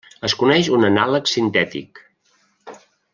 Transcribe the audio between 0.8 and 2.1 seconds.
anàleg sintètic.